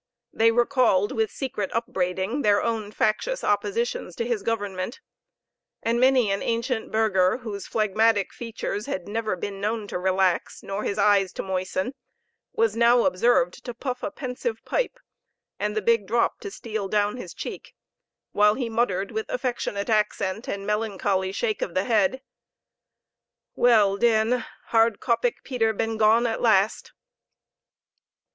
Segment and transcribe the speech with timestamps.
[0.33, 4.99] They recalled, with secret upbraiding, their own factious oppositions to his government;
[5.83, 10.83] and many an ancient burgher, whose phlegmatic features had never been known to relax, nor
[10.83, 11.93] his eyes to moisten,
[12.51, 14.97] was now observed to puff a pensive pipe,
[15.59, 17.75] and the big drop to steal down his cheek;
[18.31, 22.23] while he muttered, with affectionate accent, and melancholy shake of the head,
[23.53, 24.43] "Well, den!
[24.71, 26.91] Hardkoppig Peter ben gone at last!"